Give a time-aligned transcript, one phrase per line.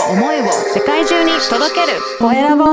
[0.00, 1.98] を思いを世界中に届ける。
[2.18, 2.64] コエラボ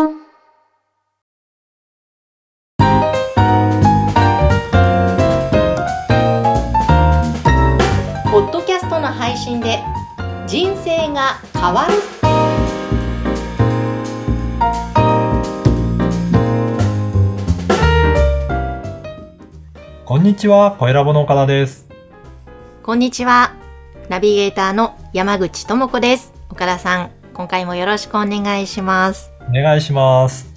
[8.32, 9.80] ポッドキャストの配信で
[10.48, 11.94] 人生が変わる。
[20.06, 21.88] こんにちは、コエラボの岡田です。
[22.84, 23.54] こんにちは。
[24.10, 30.52] ナビゲーターの山口智子です岡田さん今回もよろしくお願いしますお願いします。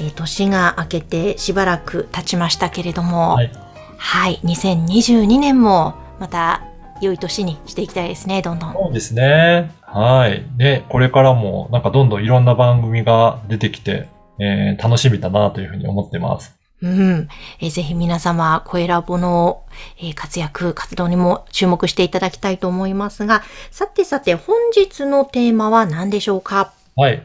[0.00, 3.50] えー年が明けてしばらく経ちましたけれどもはい、
[3.96, 6.62] はい、2022年もまた
[7.00, 9.72] 良い年にしていきたいですねどんどんそうですね。
[9.82, 10.44] はい。
[10.56, 14.08] で、これからもなんかどんどんいろんな番組が出てきて、
[14.38, 16.55] えー楽しみだなというふうに思ってます。
[16.82, 17.28] うん。
[17.60, 19.64] えーぜひ皆様、声ラボの、
[19.98, 26.72] えー活躍、活動にも注目していただきたいと思いますが、さてさて、本日のテーマは何でしょうか？
[26.94, 27.22] はい。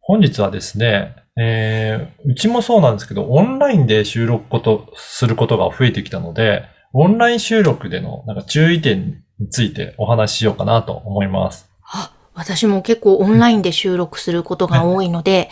[0.00, 11.68] 本日はですね、えーうちもそうなんですけど、オンラインで収録こと、することが増えてきたので、オンライン収録でのなんか注意点についてお話ししようかなと思います。
[11.84, 15.50] あ、私も結構オンラインで収録することが多いので、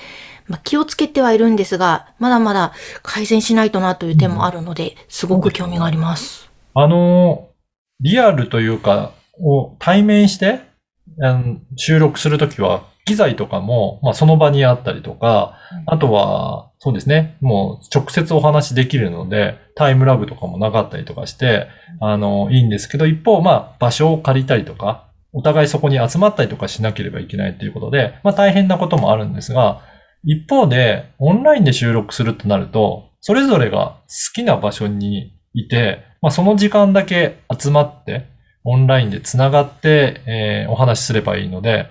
[0.50, 6.50] まあ、気をつけてはいるんですが、まだまだ改善しないとなという点もあるので、すごく興味があります。
[6.74, 7.50] あの、
[8.00, 10.60] リアルというか、を対面して、
[11.22, 21.68] あの収録するときは、機材とかも、まあ、その場にあったりとか、あとは、そうですね、もう直接お話できるので、タイムラグとかもなかったりとかして、
[22.00, 29.82] あの、いいんですけど、一方、まあ、場所を借りたりとか、お互いそこに集まったりとかしなければいけないということで、まあ、大変なこともあるんですが、
[30.24, 38.26] 一方で、オンラインで収録するとなると、それぞれが好きな場所にいて、まあ、その時間だけ集まって、
[38.64, 41.86] オンラインで繋がって、えーお話しすればいいので、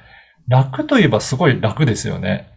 [0.48, 2.50] 楽といえばすごい楽ですよね。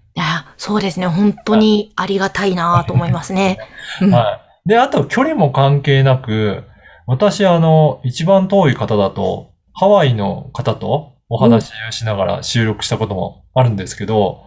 [0.57, 1.07] そうですね。
[1.07, 3.59] 本当にありがたいなと思いますね。
[4.01, 4.69] うんはい。
[4.69, 6.65] で、あと距離も関係なく、
[7.07, 14.45] 私、あの、一番遠い方だと、ハワイの方とお話をしながら収録したこともあるんですけど、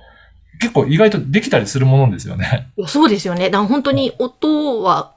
[0.60, 2.72] 結構意外とできたりするものですよね。
[2.88, 3.50] そうですよね。
[3.50, 5.14] だ本当に音は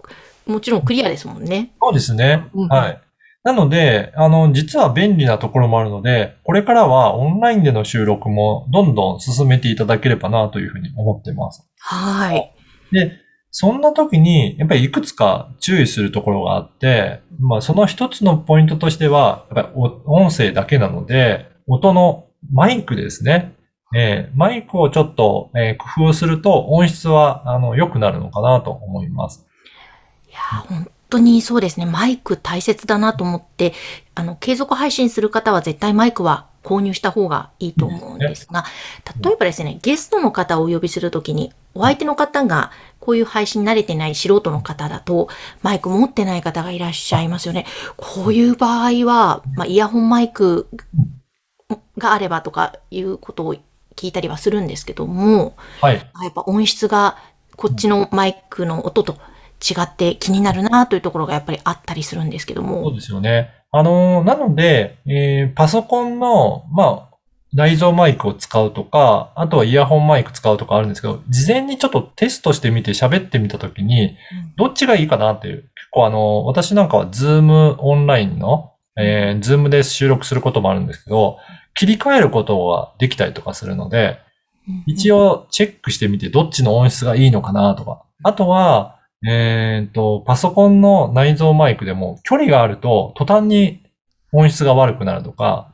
[0.46, 1.72] もちろんクリアですもんね。
[1.80, 2.48] そうですね。
[2.54, 3.00] うんはい。
[3.44, 11.66] なので、あの、実は便利なところもあるので、これからはオンラインでの収録もどんどん進めていただければなというふうに思ってます。
[11.78, 12.52] はい。
[12.92, 13.12] で、
[13.50, 23.54] そんな時に、やっぱりいくつか注意するところがあって、まあその一つのポイントとしては、やっぱりお音声だけなので、音のマイクですね。
[23.94, 29.46] えーマイクをちょっと、えー工夫すると音質は、あの、良くなるのかなと思います。
[30.28, 31.86] いやー、本当にそうですね。
[31.86, 33.72] マイク大切だなと思って、
[34.14, 38.64] あの、継続配信する方は絶対マイクは購入した方がいいと思うんですが、
[39.22, 42.70] 例えばですね、ゲストの方をお呼びするときに、お相手の方が
[43.00, 45.28] こういう配信慣れてない素人の方だと、
[45.62, 47.64] マイク持ってない方がいらっしゃいますよね。
[47.96, 50.68] こういう場合は、まあ、イヤホンマイク
[51.96, 53.54] があればとかいうことを
[53.98, 55.96] 聞いたりはするんですけども、はい。
[55.96, 57.18] やっぱ音質が
[57.56, 59.14] こっちのマイクの音と
[59.60, 62.94] 違って気になるなというところがやっぱりあったりするんですけどそうも。
[62.94, 63.50] ですよね。
[63.72, 67.16] あのーなので、えーパソコンの、まあ、
[67.52, 74.16] 内蔵マイクを使うとか、あとはイヤホンマイク使うとかあるんですけど、事前にちょっとテストしてみて喋ってみたときに、
[74.56, 75.56] どっちがいいかなっていう。
[75.56, 81.38] 結構あの、私なんかは Zoom オンラインの、えー、 Zoom で収録することもあるんですけど、
[81.78, 84.18] 切り替えることができたりとかするので、
[84.86, 88.02] 一応、応チェックしてみてどっちの音質がいいのかなとか。
[88.24, 93.80] あとは、えっ、と、パソコンの内蔵マイクでも距離があると途端に
[94.32, 95.72] 音質が悪くなるとか、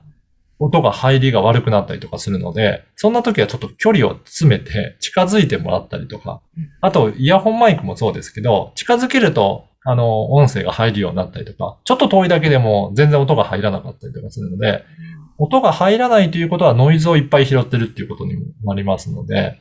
[0.58, 6.42] 音が入りが悪くなったりとかするので、そんな時はちょっと距離を詰めて近づいてもらったりとか。
[6.56, 14.84] うん、あとイヤホンマイクもそうですけど、近づけると、あの、音声が入るようになったりとか、ちょっと遠いだけでも全然音が入らなかったりとかするので、
[15.36, 19.60] 音が入らないということはノイズをいっぱい拾ってるっていうことにもなりますので、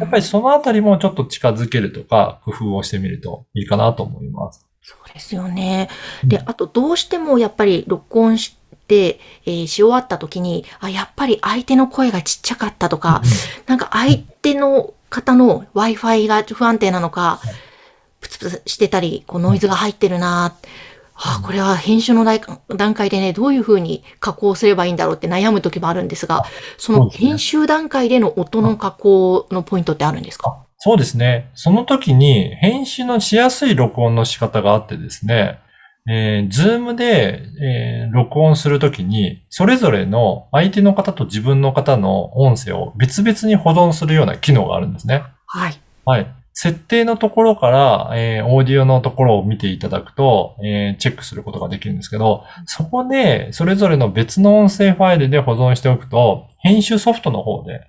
[0.00, 4.66] やっぱりそのあたりもちょっと近づけるとか、工夫をしてみるといいかなと思います。
[4.82, 5.88] そうですよね。
[6.24, 8.56] で、あとどうしてもやっぱり録音し
[8.88, 13.22] て、えーし終わった時に、あ、やっぱり相手の声がちっちゃかったとか、
[13.66, 17.40] なんか相手の方の Wi-Fi が不安定なのか、
[18.20, 20.54] プツプツしてたり、こうノイズが入ってるな、
[21.14, 22.40] あ、これは編集の段
[22.76, 26.44] 段階でね、どういうふうに加工すればいいんだろうって悩む時もあるんですが、
[26.78, 30.64] その編集段階での音の加工のポイントってあるんですか？
[30.78, 31.50] そうですね。
[31.54, 35.58] その時に編集のしやすい録音の仕方があってですね、
[36.08, 45.22] えー、 Zoom で、えー録音するときに、それぞれの相手の方と自分の方の音声を別々に保存するような機能があるんですね。
[45.46, 45.80] はい。
[46.04, 46.34] はい。
[46.52, 57.86] 設定のところから、えーオーディオのところを見ていただくと、えーチェックすることができるんですけど、そこで、それぞれの別の音声ファイルで保存しておくと、編集ソフトの方で、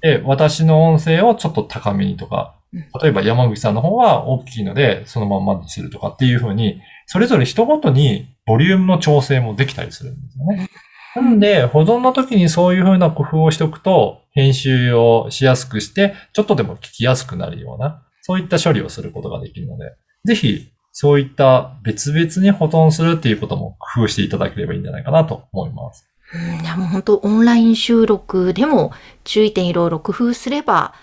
[0.00, 10.68] で、私の音声をちょっと高めにとかうん、例えば山口さんの方は大きいので、そのまんまにするとかっていう風に、それぞれ人ごとにボリュームの調整もできたりするんですよね。
[11.14, 19.92] なんで、保存の時にそういう風な工夫をしておくと、編集をしやすくして、ちょっとでも聞きやすくなるような、そういった処理をすることができるので、
[20.24, 26.08] ぜひ、そういった別々に保存するっていうことも工夫していただければいいんじゃないかなと思います。
[26.32, 28.92] うん、いやもう本当オンライン収録でも
[29.24, 30.94] 注意点いろいろ工夫すれば、は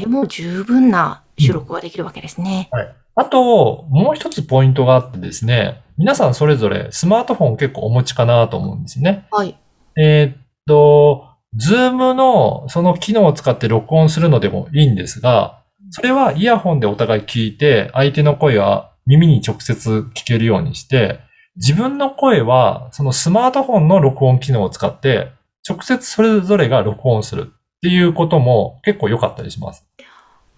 [0.00, 2.70] い大もう十分な収録ができるわけですね。
[3.16, 9.26] あと、もう一つポイントがあってですね、皆さんそれぞれスマートフォン結構お持ちかなと思うんですね。
[9.30, 9.58] はい。
[9.96, 11.26] えーっと、
[11.56, 21.20] ズームのその機能を使って録音するのでもいいんですが、それはイヤホンでお互い聞いて、相手の声は耳に直接聞けるようにして、
[21.56, 25.32] 自分の声はそのスマートフォンの録音機能を使って、
[25.66, 29.88] 直接それぞれが録音するっていうことも結構良かったりします。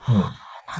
[0.08, 0.24] うん、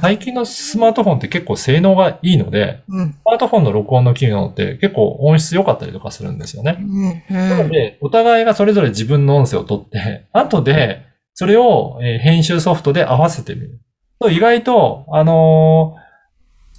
[0.01, 3.11] 最近のスマートフォンって結構性能がいいので、うん。
[3.13, 6.83] スマートフォンの録音の機能って結構音質良かったりとかするんですよねう。
[6.83, 7.23] ん。
[7.29, 7.49] うん。
[7.49, 11.03] なので、お互いがそれぞれ自分の音声を取って、 後で、
[11.33, 13.79] それをえー編集ソフトで合わせてみる。
[14.19, 16.09] と意外と、あのー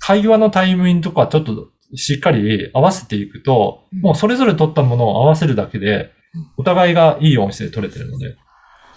[0.02, 8.36] 会話のタイミングとかちょっとしっかり合わせていくと、うんもうそれぞれ取ったものを合わせるだけでうん、お互いがいい音質で取れてるので、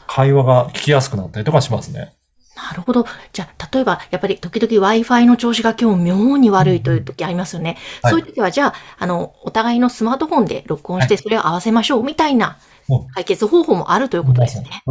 [0.07, 2.13] 会話が聞きやすくなったりとかしますね。
[2.55, 3.05] なるほど。
[3.31, 7.77] じゃあ、例えば、やっぱり時々 Wi-Fi の調子が今日妙に悪いという時ありますよね。
[8.01, 12.57] はいそういう時は、じゃあ、あの、お互いのスマートフォンで録音して、それを合わせましょうみたいな
[12.89, 14.83] うん解決方法もあるということですね。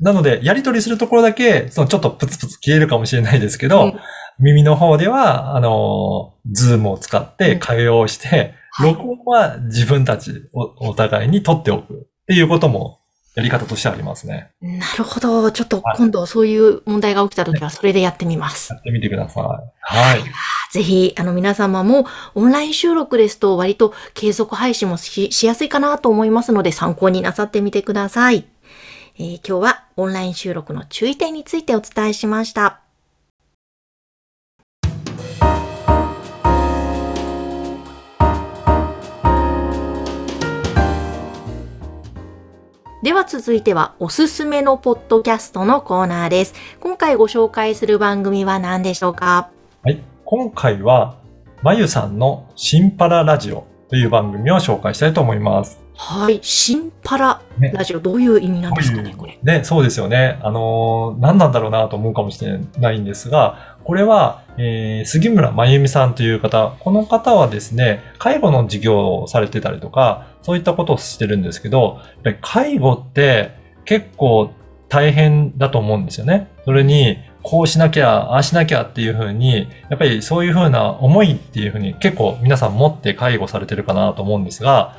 [0.00, 4.00] なので、やり取りするところだけ、そのちょっとプツプツ消えるかもしれないですけど、うん
[4.40, 8.28] 耳の方では、あの、ズームを使って会話をして、
[8.72, 12.98] はい録音は自分たちおお互いに取っておくっていうことも
[13.34, 14.50] やり方としてありますね。
[14.60, 15.50] なるほど。
[15.50, 18.78] ちょっと今度そういう問題が起きた時はそれでやってみますや。
[18.78, 19.44] ってみてください。
[19.80, 20.24] はい。
[20.72, 28.46] ぜひ、あの皆様もオンライン収録ですと割と継続配信もししやすいかなと思いますので参考になさってみてください。
[29.16, 32.83] えー今日はオンライン収録の注意点についてお伝えしました。
[43.26, 46.54] 続いてはおすすめのポッドキャストのコーナーです。
[46.80, 49.50] 今回ご紹介する番組は何でしょうか？
[49.82, 50.02] はい。
[50.24, 51.16] 今回は、
[51.62, 55.80] まゆさんのシンパララジオという番組を紹介したいと思います。
[55.96, 56.38] はい。
[56.42, 59.38] シンパラねラジオ、どういう意味なんですかね、ここれ。
[59.42, 60.38] ね、そうですよね。
[60.42, 73.52] あのー何なんだろうなと思うかもしれないんですが、これは、えー杉村真由美さんという方、この方はですね、介護の事業をされてたりとか、そういったことをしてるんですけど、やっぱり介護って
[73.84, 74.50] 結構
[74.88, 76.48] 大変だと思うんですよね。
[76.64, 84.96] それに、こうしなきゃ、ああしなきゃっていうふうに、やっぱりそういうふうな思いっていうふうに結構皆さん持って介護されてるかなと思うんですが、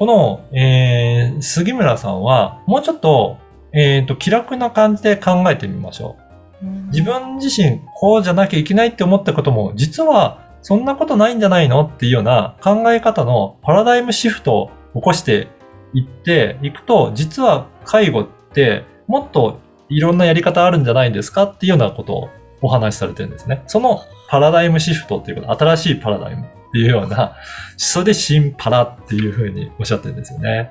[0.00, 3.36] この、えー杉村さんは、もうちょっと、
[3.74, 6.16] えっ、と、気楽な感じで考えてみましょ
[6.62, 6.66] う。
[6.90, 15.48] 自分自身、こうじゃなきゃいけないって思ったことも、実は、そんなことないんじゃないのっていうような考え方のパラダイムシフトを起こして
[15.92, 22.28] いっていくと、実は介護って、もっといろんなやり方あるんじゃないですかっていうようなことを
[22.62, 23.64] お話しされてるんですね。
[23.66, 27.36] そのパラダイムシフトっていうこと、新しいパラダイムっていうような、
[27.76, 30.48] それで新パラっていうふうにおっしゃってるんですよね。
[30.48, 30.70] なる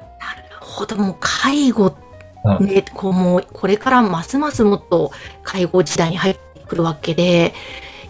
[0.60, 1.96] ほど、もう介護
[2.44, 5.12] うんね、こうもうこれからますますもっと
[5.44, 7.54] 介護時代に入ってくるわけで、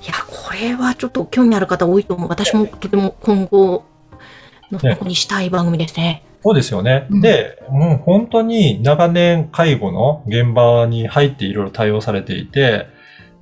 [0.04, 2.30] いや、これはちょっと興味ある方多いと思う。
[2.30, 3.86] 私もとても今後
[4.72, 6.24] のねここにしたい番組ですね。
[6.42, 7.08] そうですよね。
[7.10, 12.88] うんで、もう本当に長年介護の現場に入っていろいろ対応されていて、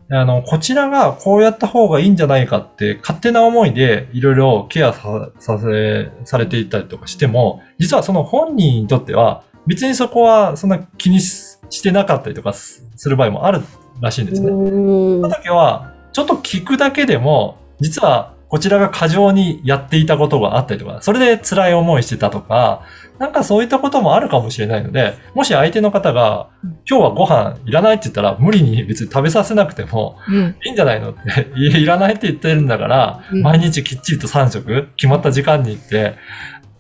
[0.10, 13.62] あの、こちらがこうやった方がいいんじゃないかって勝手な思いでいろいろケアささせ、されていたりとかしても、実はその本人にとっては別にそこはそんな気にししてなかったりとかすする場合もある
[14.00, 14.52] らしいんですね。
[14.52, 22.84] おそのー時は、ちょっと聞くだけでも、実はこちらが過剰にやっていたことがあったりとか、それで辛い思いしてたとか、
[23.20, 26.50] なんかそういったこともあるかもしれないので、もし相手の方が、
[26.89, 30.56] 今日はご飯いらないって言ったら、無理に別に食べさせなくてもうん。
[30.63, 36.16] いいんじゃないのって、 いらないって言ってるんだから、うん毎日きっちりと3食、決まった時間に行って、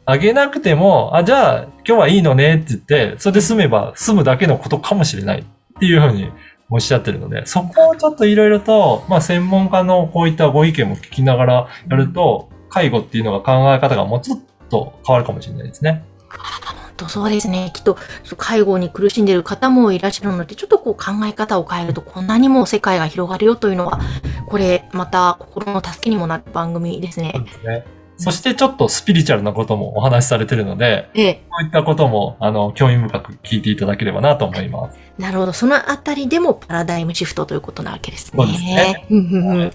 [0.05, 5.43] あげなくても、あ、じゃあ今日はいいのねって言って、それで済めば済むだけのことかもしれないっ
[5.79, 6.31] ていうふうに
[6.69, 16.03] おっしゃってるので、そこをちょっといろいろと、まあ専門家のこういったご意見も聞きながらやると、介護っていうのが考え方がもうちょっと変わるかもしれないですね。
[16.29, 17.71] 本当そうですね。
[17.73, 17.97] きっと、
[18.37, 23.99] 介護に苦しんでいる方もいらっしゃるので、ちょっとこう考え方を変えると、こんなにも世界が広がるよというのは、
[24.47, 27.45] これ、また心の助けにもなる番組ですねそう。
[27.45, 27.85] ですね。
[28.17, 31.33] そしてちょっとスピリチュアルなこともお話しされてるので、ええ。
[31.49, 34.99] こういったことも、あの、興味深く聞いていただければなと思います。
[35.19, 35.53] なるほど。
[35.53, 38.43] そのあたりでもパラダイムシフトということなわけですね。
[38.43, 39.71] そうですねわ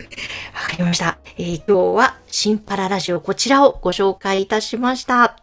[0.68, 1.18] かりました。
[1.38, 5.36] えー今日は新パララジオこちらをご紹介いたしました。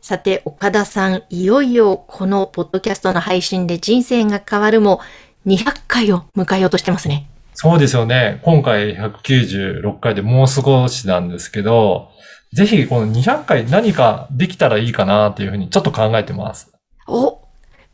[0.00, 5.00] さて、岡田さん、いよいよこのポッドキャストの配信で人生が変わるも
[5.46, 7.26] 200回を迎えようとしてますね。
[7.54, 8.40] そうですよね。
[8.42, 12.10] 今回196回でもう少しなんですけど、
[12.52, 16.72] ぜひこの200回何かできたらいいかなっていうふうにちょっと考えてます。
[17.06, 17.40] お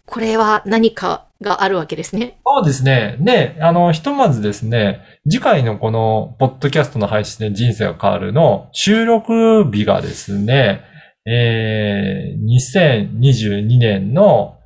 [0.06, 2.38] これは何かがあるわけですね。
[2.44, 3.16] そうですね。
[3.20, 10.82] で、あの、ひとまずですね、次回のこの、ポッドキャストの配信で人生が変わるの収録日がですね、
[11.26, 14.58] えー、2022年の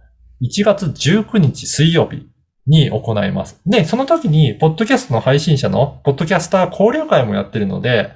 [0.43, 2.29] 1月19日水曜日
[2.67, 3.61] に行います。
[3.67, 8.11] で、その時に、ポッドキャストの配信者の、ポッドキャスター交流会もやってるので、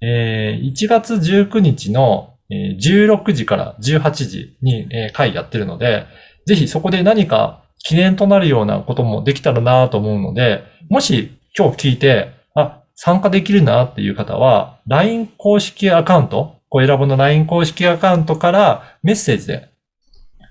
[0.00, 6.06] えー、1月19日の16時から18時に会やってるので、
[6.46, 19.68] ぜひそこで何か記念となるようなこともできたらなと思うので、もし今日聞いて、あ、参加できるなっていう方は、LINE 公式アカウント、ご選ぶの LINE 公式アカウントからメッセージで、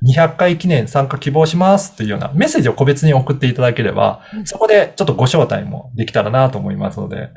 [0.03, 7.29] 200回記念参加希望しますっていうようなメッセージを個別に送っていただければ、うんそこでちょっとご招待もできたらなと思いますので、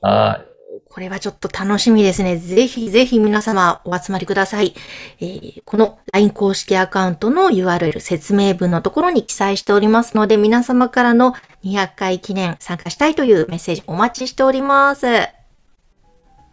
[0.00, 0.56] はい。
[0.88, 2.36] これはちょっと楽しみですね。
[2.36, 4.74] ぜひぜひ皆様お集まりください。
[5.20, 11.34] えーこの LINE 公式アカウントの URL 説明文のところに記載しておりますので、皆様からの
[11.64, 15.35] 200回記念参加したいというメッセージお待ちしております。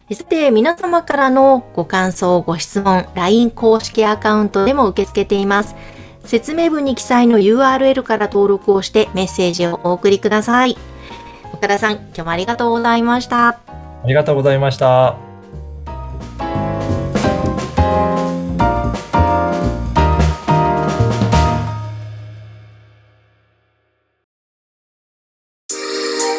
[0.10, 5.76] えさて、皆様からのご感想、ご質問、LINE 公式アカウントでも受け付けています。
[6.26, 10.78] 説明文に記載の URL から登録をしてメッセージをお送りください。
[11.54, 13.48] 岡田さん、今日もありがとうございました。
[13.48, 13.58] あ
[14.06, 15.16] りがとうございました。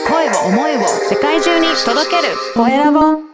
[0.06, 3.33] 声を思いを世界中に届けるコエラボ